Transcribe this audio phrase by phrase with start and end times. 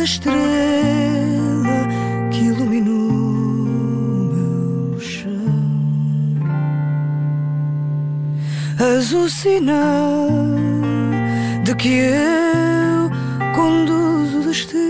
[0.00, 1.88] a estrela
[2.30, 3.12] que iluminou
[4.32, 5.30] meu chão.
[8.78, 10.30] És o sinal
[11.64, 13.10] de que eu
[13.54, 14.80] conduzo o destino.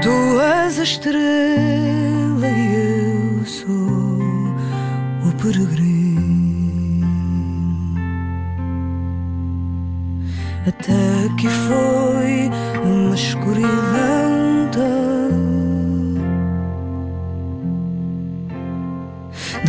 [0.00, 4.20] Tu és a estrela e eu sou
[5.26, 5.90] o peregrino.
[10.68, 11.79] Até que foi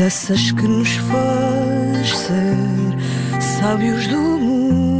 [0.01, 4.90] dessas que nos faz ser sábios do mundo.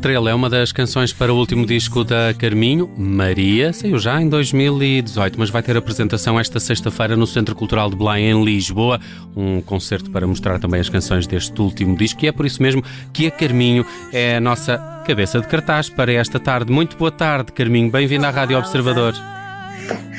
[0.00, 4.30] Estrela, é uma das canções para o último disco da Carminho, Maria, saiu já em
[4.30, 8.98] 2018, mas vai ter apresentação esta sexta-feira no Centro Cultural de Belém, em Lisboa,
[9.36, 12.82] um concerto para mostrar também as canções deste último disco, e é por isso mesmo
[13.12, 16.72] que a Carminho é a nossa cabeça de cartaz para esta tarde.
[16.72, 19.12] Muito boa tarde, Carminho, bem-vindo à Rádio Observador.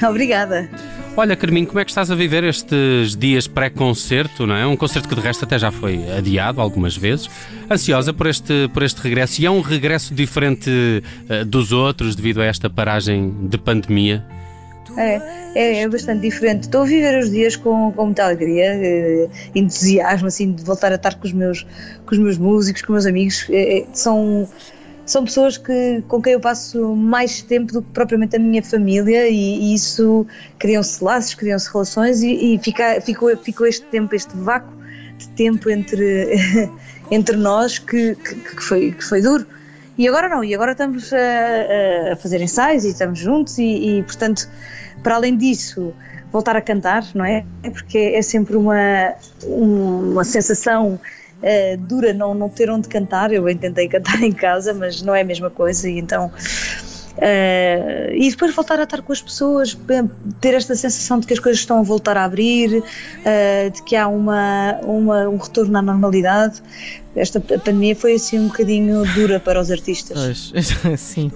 [0.07, 0.69] Obrigada.
[1.15, 4.65] Olha, Carminho, como é que estás a viver estes dias pré-concerto, não é?
[4.65, 7.29] Um concerto que de resto até já foi adiado algumas vezes.
[7.69, 10.71] Ansiosa por este, por este regresso e é um regresso diferente
[11.29, 14.23] eh, dos outros devido a esta paragem de pandemia.
[14.97, 15.21] É,
[15.53, 16.63] é, é bastante diferente.
[16.63, 20.95] Estou a viver os dias com, com muita alegria, eh, entusiasmo, assim, de voltar a
[20.95, 21.65] estar com os meus,
[22.05, 23.47] com os meus músicos, com os meus amigos.
[23.49, 24.47] É, são,
[25.11, 29.27] são pessoas que, com quem eu passo mais tempo do que propriamente a minha família
[29.27, 30.25] e, e isso
[30.57, 34.73] criam-se laços, criam-se relações e, e fica, ficou, ficou este tempo, este vácuo
[35.17, 36.35] de tempo entre,
[37.11, 39.45] entre nós que, que, que foi, que foi duro.
[39.97, 44.03] E agora não, e agora estamos a, a fazer ensaios e estamos juntos e, e,
[44.03, 44.49] portanto,
[45.03, 45.93] para além disso,
[46.31, 47.43] voltar a cantar, não é?
[47.63, 49.13] Porque é sempre uma,
[49.43, 50.97] uma sensação
[51.41, 53.31] uh, dura não, não ter onde cantar.
[53.31, 56.31] Eu tentei cantar em casa, mas não é a mesma coisa e então...
[57.11, 59.77] Uh, e depois voltar a estar com as pessoas,
[60.39, 63.97] ter esta sensação de que as coisas estão a voltar a abrir, uh, de que
[63.97, 66.63] há uma, uma, um retorno à normalidade.
[67.15, 70.17] Esta pandemia foi assim um bocadinho dura para os artistas.
[70.17, 70.53] Pois,
[70.99, 71.31] sim.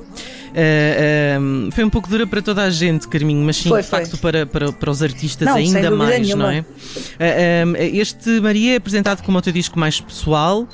[0.55, 4.17] Uh, foi um pouco dura para toda a gente, Carminho, mas sim, Foi, de facto,
[4.17, 6.43] para, para, para os artistas Não, ainda mais, nenhuma.
[6.45, 6.59] não é?
[6.61, 10.65] Uh, um, este Maria é apresentado como o teu disco mais pessoal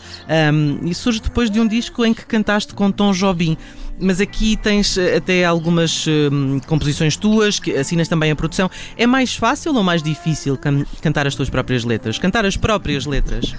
[0.54, 3.58] um, e surge depois de um disco em que cantaste com Tom Jobim.
[4.04, 8.68] Mas aqui tens eh, até algumas hum, composições tuas, que assinas também a produção.
[8.98, 12.18] É mais fácil ou mais difícil can- cantar as tuas próprias letras?
[12.18, 13.54] Cantar as próprias letras?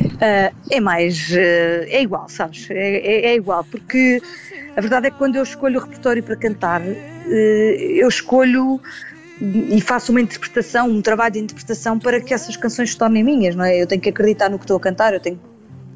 [0.00, 1.30] Uh, é mais.
[1.30, 2.68] uh, é igual, sabes?
[2.70, 4.20] É, é- é igual, porque
[4.76, 6.94] a verdade é que quando eu escolho o repertório para cantar, uh,
[7.30, 8.80] eu escolho
[9.40, 13.54] e faço uma interpretação, um trabalho de interpretação para que essas canções se tornem minhas,
[13.54, 13.80] não é?
[13.80, 15.38] Eu tenho que acreditar no que estou a cantar, eu tenho,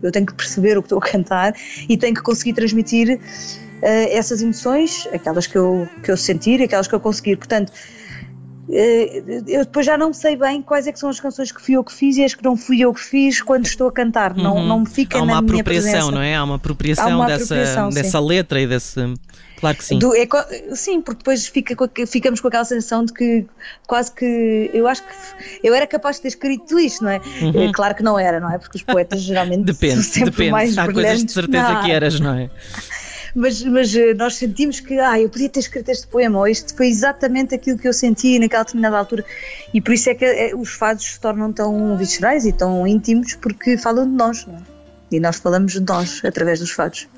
[0.03, 1.55] eu tenho que perceber o que estou a cantar
[1.89, 3.21] e tenho que conseguir transmitir uh,
[4.11, 7.37] essas emoções, aquelas que eu, que eu sentir, aquelas que eu conseguir.
[7.37, 7.73] Portanto,
[8.69, 11.83] eu depois já não sei bem quais é que são as canções que fui eu
[11.85, 14.35] que fiz e as que não fui eu que fiz quando estou a cantar.
[14.35, 14.67] Não, Uhum.
[14.67, 16.11] não me fica Há uma na minha apropriação, presença.
[16.13, 16.35] não é?
[16.37, 19.15] Há uma apropriação, Há uma dessa, apropriação, dessa letra e desse.
[19.59, 19.99] Claro que sim.
[19.99, 20.27] Do- é
[20.75, 21.77] sim, porque depois fica
[22.07, 23.45] ficamos com aquela sensação de que
[23.87, 25.13] quase que eu acho que
[25.63, 27.17] eu era capaz de ter escrito isto, não é?
[27.17, 28.57] Eh, Claro que não era, não é?
[28.57, 29.65] Porque os poetas geralmente Uhum.
[29.81, 30.51] Depende, são sempre depende.
[30.53, 32.49] mais Há coisas de certeza na que eras, não é?
[33.35, 36.75] mas, mas eh, nós sentimos que ah, eu podia ter escrito este poema, ou isto
[36.75, 39.25] foi exatamente aquilo que eu senti naquela determinada altura,
[39.73, 43.35] e por isso é que eh, os fados se tornam tão viscerais e tão íntimos,
[43.35, 44.81] porque falam de nós, não é?
[45.11, 47.09] e nós falamos de nós através dos fados.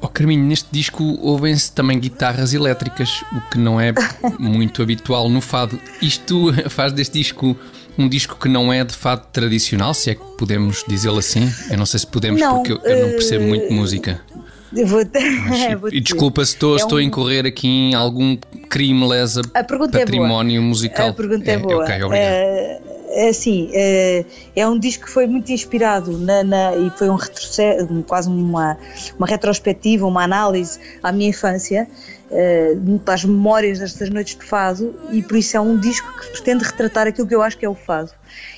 [0.00, 3.92] Oh, Carminho, neste disco ouvem-se também guitarras elétricas, o que não é
[4.38, 5.78] muito habitual no fado.
[6.00, 7.56] Isto faz deste disco
[7.98, 11.52] um disco que não é de fado tradicional, se é que podemos dizê-lo assim.
[11.68, 14.20] Eu não sei se podemos, Não, porque eu, eu não percebo eh, muito de música.
[14.72, 15.00] Vou
[15.48, 18.36] Mas, É, e desculpa se estou, É estou a um- incorrer aqui em algum
[18.68, 19.88] crime lesa é boa.
[19.90, 21.08] património musical.
[21.08, 21.82] A pergunta é, boa.
[21.82, 22.14] Ok, obrigado.
[22.14, 22.80] É,
[23.10, 24.24] é assim, é,
[24.54, 28.76] é um disco que foi muito inspirado na, na- e foi um retrocesso, quase uma,
[29.18, 31.88] uma retrospectiva, uma análise à minha infância.
[32.30, 36.30] Uh, para as memórias destas noites de fado e por isso é um disco que
[36.32, 38.10] pretende retratar aquilo que eu acho que é o fado.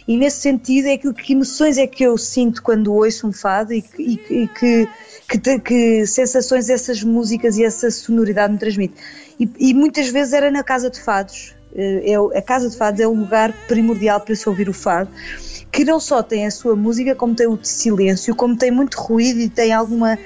[0.06, 3.72] E nesse sentido é aquilo que emoções é que eu sinto quando ouço um fado
[3.72, 4.88] e, que, e que,
[5.28, 8.94] que, que, sensações essas músicas e essa sonoridade me transmite.
[9.38, 11.55] E, e muitas vezes era na casa de fados.
[11.75, 15.08] É, a casa de fados é o lugar primordial para se ouvir o fado,
[15.70, 19.38] que não só tem a sua música, como tem o silêncio, como tem muito ruído
[19.38, 20.19] e tem alguma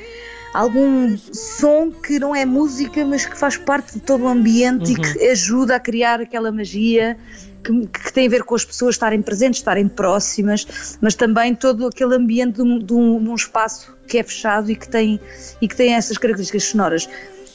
[0.55, 4.97] algum som que não é música, mas que faz parte de todo o ambiente uhum.
[4.97, 7.19] e que ajuda a criar aquela magia
[7.65, 11.87] que, que, tem a ver com as pessoas estarem presentes, estarem próximas, mas também todo
[11.89, 15.19] aquele ambiente de um, de um, de um espaço que é fechado e que tem,
[15.61, 17.09] e que tem essas características sonoras.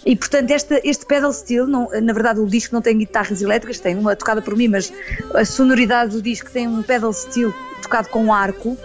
[0.06, 3.80] E portanto, este, este pedal steel, não, na verdade, o disco não tem guitarras elétricas,
[3.80, 4.92] tem uma tocada por mim, mas
[5.34, 8.78] a sonoridade do disco tem um pedal steel tocado com um arco,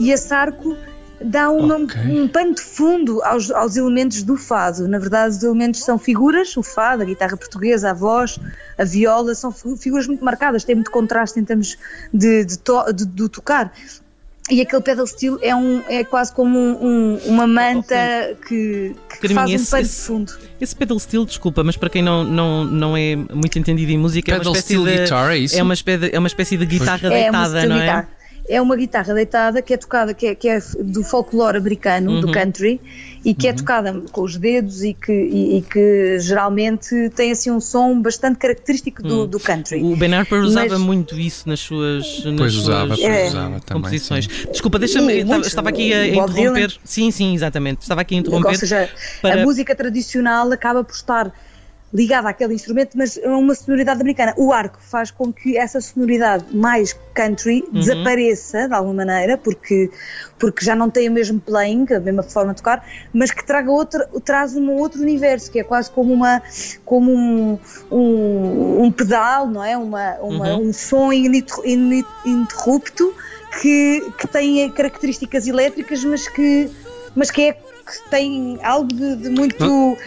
[0.00, 0.76] e esse arco
[1.20, 2.02] dá um, okay.
[2.02, 4.86] um pano de fundo aos, aos, elementos do fado.
[4.86, 8.38] Na verdade, os elementos são figuras, o fado, a guitarra portuguesa, a voz,
[8.78, 11.76] a viola, são figuras muito marcadas, têm muito contraste em termos
[12.12, 13.72] de, de, to, de, de tocar.
[14.48, 17.96] E aquele pedal steel é, um, é quase como um, um, uma manta
[18.46, 20.32] que, que faz um pano de fundo.
[20.60, 24.32] Esse pedal steel, desculpa, mas para quem não, não, não é muito entendido em música,
[24.32, 27.08] pedal é uma espécie de, guitar, é, é, uma espécie, é uma espécie de guitarra
[27.08, 28.06] é, deitada, não é?
[28.48, 32.20] É uma guitarra deitada que é tocada, que é, que é do folclore americano, uhum.
[32.20, 32.80] do country,
[33.24, 33.54] e que é uhum.
[33.54, 38.00] é tocada com os dedos e que, e, e, que geralmente tem assim um som
[38.00, 39.26] bastante característico do, uhum.
[39.26, 39.82] do country.
[39.82, 43.26] O Ben Harper usava Mas, muito isso nas suas, nas pois suas usava, pois é,
[43.28, 44.26] usava composições.
[44.26, 45.18] Também, Desculpa, deixa-me.
[45.20, 46.76] Estava, estava aqui a interromper.
[46.84, 47.82] Sim, sim, exatamente.
[47.82, 48.50] Estava aqui a interromper.
[48.50, 48.88] Ou seja,
[49.20, 49.42] para...
[49.42, 51.32] a música tradicional acaba por estar
[51.96, 54.34] ligada àquele instrumento, mas é uma sonoridade americana.
[54.36, 57.80] O arco faz com que essa sonoridade mais country uhum.
[57.80, 59.90] desapareça de alguma maneira, porque,
[60.38, 63.70] porque já não tem o mesmo playing, a mesma forma de tocar, mas que traga
[63.70, 66.42] outro, traz um outro universo, que é quase como, uma,
[66.84, 67.58] como um,
[67.90, 69.74] um, um pedal, não é?
[69.74, 70.68] Uma, uma uhum.
[70.68, 73.14] Um som ininterrupto
[73.62, 76.70] que, que tem características elétricas, mas que,
[77.14, 79.64] mas que, é, que tem algo de, de muito.
[79.64, 79.98] Não uh,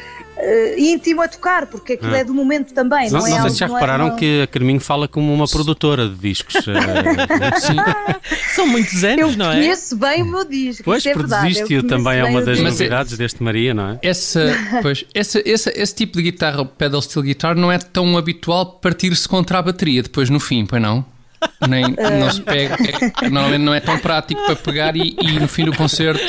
[0.77, 3.09] íntimo a tocar, porque aquilo é, é do momento também.
[3.09, 5.33] Não, não, é não sei se já é- repararam é, que a Carminho fala como
[5.33, 6.55] uma produtora de discos.
[6.67, 7.75] Eh, sim.
[8.55, 9.57] São muitos anos, eu não é?
[9.57, 10.83] Eu conheço bem o meu disco.
[10.83, 13.99] Pois, é produziste-o também é uma das novidades deste Maria, não é?
[14.01, 18.65] Essa, pois, essa, essa, esse tipo de guitarra, pedal steel guitar, não é tão habitual
[18.79, 21.05] partir-se contra a bateria depois no fim, pois não?
[21.67, 21.83] Nem,
[22.19, 25.65] não se pega, é, normalmente não é tão prático para pegar e, e no fim
[25.65, 26.23] do concerto.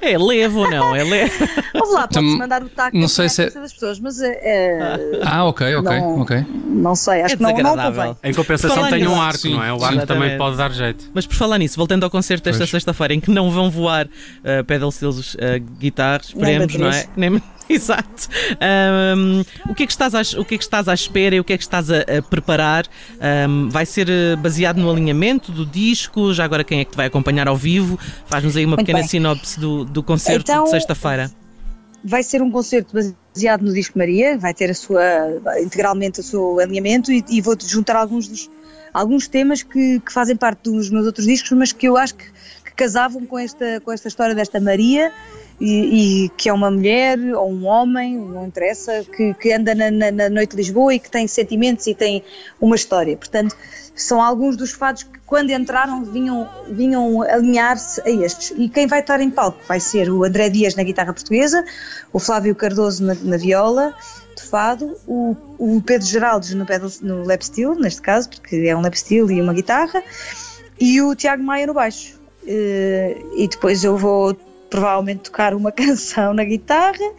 [0.00, 0.94] É levo ou não?
[0.94, 1.32] É levo.
[1.72, 3.50] Vamos lá, podes mandar o taco não sei se é...
[3.50, 5.20] das pessoas, mas é, é.
[5.24, 6.46] Ah, ok, ok, não, ok.
[6.66, 8.16] Não sei, acho é que não, não convém.
[8.22, 9.72] Em compensação, tem um arco, sim, não é?
[9.72, 10.06] O arco exatamente.
[10.06, 11.10] também pode dar jeito.
[11.12, 14.64] Mas por falar nisso, voltando ao concerto desta sexta-feira, em que não vão voar uh,
[14.64, 15.38] pedal steels uh,
[15.78, 17.06] guitarras, esperemos, não é?
[17.16, 18.28] Nem Exato.
[19.16, 21.40] Um, o, que é que estás à, o que é que estás à espera e
[21.40, 22.86] o que é que estás a, a preparar?
[23.48, 26.32] Um, vai ser eh, baseado no alinhamento do disco?
[26.32, 27.98] Já agora quem é que te vai acompanhar ao vivo?
[28.26, 29.08] Faz-nos aí uma Muito pequena bem.
[29.08, 31.30] sinopse do, do concerto então, de sexta-feira.
[32.04, 35.02] Vai ser um concerto baseado no disco Maria, vai ter a sua,
[35.60, 38.50] integralmente o seu alinhamento e, e vou juntar alguns dos
[38.94, 42.24] alguns temas que, que, fazem parte dos meus outros discos, mas que eu acho que,
[42.64, 45.12] que casavam com esta, com esta história desta Maria
[45.60, 49.90] e, e, que é uma mulher ou um homem, não interessa, que, que anda na,
[49.90, 52.22] na, na, noite de Lisboa e que tem sentimentos e tem
[52.60, 53.16] uma história.
[53.16, 53.56] Portanto,
[53.94, 58.52] são alguns dos fatos que quando entraram vinham, vinham alinhar-se a estes.
[58.56, 61.64] E quem vai estar em palco vai ser o André Dias na guitarra portuguesa,
[62.12, 63.94] o Flávio Cardoso na, na viola,
[64.36, 68.76] de fado, o, o Pedro Geraldes no, pedal, no lap steel, neste caso, porque é
[68.76, 70.02] um lap steel e uma guitarra,
[70.78, 72.20] e o Tiago Maia no baixo.
[72.44, 74.36] Uh, e depois eu vou
[74.76, 77.12] provavelmente tocar uma canção na guitarra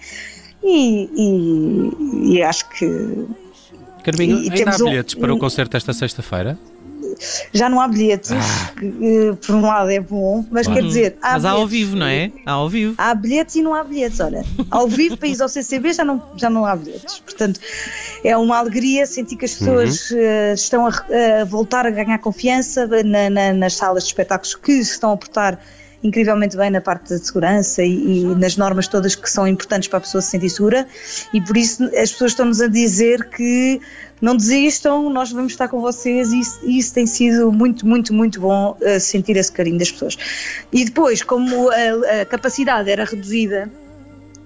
[0.64, 3.26] e, e, e acho que.
[4.04, 6.58] Carminho, e ainda há bilhetes um, para o concerto desta sexta-feira?
[7.52, 8.74] Já não há bilhetes, ah.
[8.80, 11.18] que, por um lado é bom, mas quer dizer.
[11.22, 12.32] Há mas há ao vivo, não é?
[12.46, 12.94] Há ao vivo.
[12.98, 14.20] Há bilhetes e não há bilhetes.
[14.20, 17.20] Olha, ao vivo, para ir ao CCB já não, já não há bilhetes.
[17.20, 17.60] Portanto,
[18.24, 20.18] é uma alegria sentir que as pessoas uhum.
[20.18, 20.90] uh, estão a,
[21.42, 25.60] a, voltar a ganhar confiança na, na, nas salas de espetáculos que estão a portar
[26.04, 29.98] incrivelmente bem na parte da segurança e, e, nas normas todas que são importantes para
[29.98, 30.88] a pessoa se sentir segura
[31.34, 33.82] e por isso as pessoas estão-nos a dizer que
[34.22, 38.42] não desistam, nós vamos estar com vocês e isso, isso tem sido muito, muito, muito
[38.42, 40.18] bom uh, sentir esse carinho das pessoas.
[40.74, 43.70] E depois, como a, a capacidade era reduzida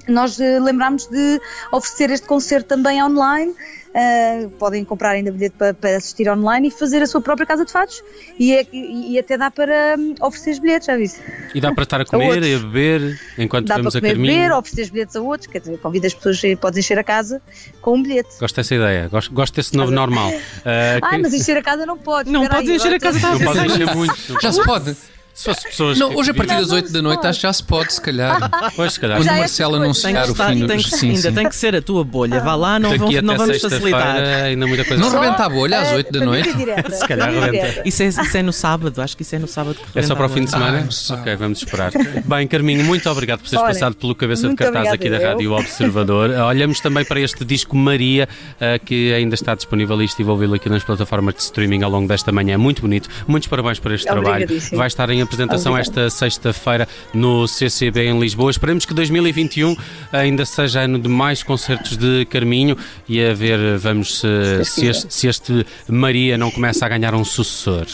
[0.07, 1.39] nós uh, lembrámos de
[1.71, 3.53] oferecer este concerto também online.
[3.91, 7.65] Uh, podem comprar ainda bilhete para, para, assistir online e fazer a sua própria casa
[7.65, 8.01] de fados
[8.39, 11.19] e, é, e, e até dá para um, oferecer os bilhetes, já viste?
[11.53, 14.13] E dá para estar a comer a e a beber enquanto dá vemos para comer,
[14.13, 17.03] a beber, oferecer os bilhetes a outros, quer dizer, convida as pessoas, podes encher a
[17.03, 17.41] casa
[17.81, 18.29] com um bilhete.
[18.39, 20.31] Gosto dessa ideia, gosto, gosto desse novo normal.
[20.61, 22.29] Uh, ah, mas encher a casa não pode.
[22.29, 24.41] Não podes encher a casa, não pode encher muito.
[24.41, 24.95] Já se pode.
[25.33, 27.63] Se fosse pessoas não, hoje a partir das 8 da noite acho que já se
[27.63, 28.37] pode, se calhar.
[28.75, 29.17] Pois, se calhar.
[29.17, 31.33] Quando Já o é Marcelo essas anunciar o fim do tem que- sim, ainda sim.
[31.33, 32.39] tem que ser a tua bolha.
[32.41, 34.01] Vá lá, não, Daqui vamos, até não vamos facilitar.
[34.01, 35.01] sexta-feira ainda muita coisa.
[35.01, 36.95] Não rebenta a bolha às Ah, 8 da família noite?
[36.95, 37.81] Se calhar rebenta.
[37.85, 40.15] Isso é, isso é no sábado, acho que isso é no sábado que É só
[40.15, 40.87] para o fim de semana?
[40.89, 41.91] Ah, é ok, vamos esperar.
[42.25, 45.17] Bem, Carminho, muito obrigado por teres Olha, passado pelo cabeça de muito cartaz aqui da
[45.17, 45.27] eu.
[45.29, 46.29] Rádio Observador.
[46.47, 48.27] Olhamos também para este disco Maria,
[48.59, 51.89] eh, que ainda está disponível e estive a ouvi-lo aqui nas plataformas de streaming ao
[51.89, 52.57] longo desta manhã.
[52.57, 53.09] Muito bonito.
[53.27, 54.43] Muitos parabéns por este trabalho.
[54.43, 54.77] Obrigadíssimo.
[54.77, 56.01] Vai estar em apresentação Obrigada.
[56.07, 58.51] esta sexta-feira no CCB em Lisboa.
[58.51, 59.75] Esperemos que 2021
[60.11, 65.13] ainda seja ano de mais concertos de Carminho e a ver, vamos se, se, este,
[65.13, 67.85] se este Maria não começa a ganhar um sucessor.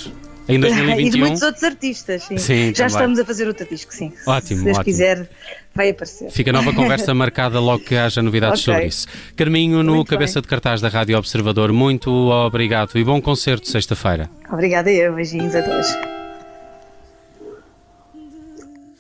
[0.49, 1.19] Em E de 2021.
[1.19, 2.37] muitos outros artistas, sim.
[2.37, 2.87] Sim, Já também.
[2.87, 4.13] estamos a fazer outro disco, sim.
[4.25, 4.83] Ótimo, Se Deus ótimo.
[4.85, 5.29] quiser,
[5.75, 6.31] vai aparecer.
[6.31, 8.73] Fica nova conversa marcada logo que haja novidades Ok.
[8.73, 9.07] sobre isso.
[9.35, 10.43] Carminho, no Muito cabeça bem.
[10.43, 14.29] de cartaz da Rádio Observador, muito obrigado e bom concerto sexta-feira.
[14.49, 16.16] Obrigada eu, beijinhos a todos.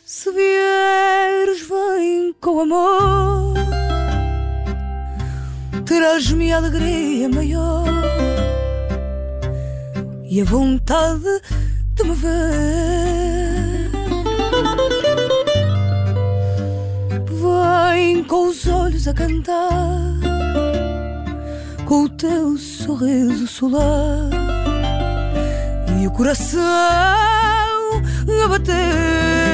[0.09, 3.55] Se vieres, vem com amor,
[5.85, 7.83] terás-me a alegria maior
[10.23, 11.41] e a vontade
[11.93, 13.91] de me ver.
[17.25, 20.13] Vem com os olhos a cantar,
[21.85, 24.29] com o teu sorriso solar
[26.01, 29.46] e o coração a bater.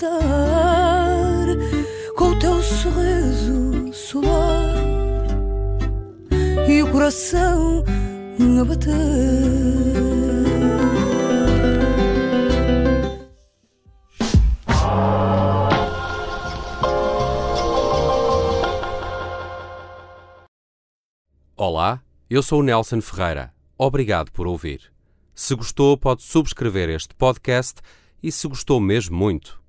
[0.00, 1.46] Cantar,
[2.16, 4.74] com o teu sorriso solar
[6.66, 7.84] e o coração
[8.58, 8.90] a bater.
[21.54, 23.52] Olá, eu sou o Nelson Ferreira.
[23.76, 24.90] Obrigado por ouvir.
[25.34, 27.82] Se gostou, pode subscrever este podcast
[28.22, 29.59] e, se gostou mesmo muito,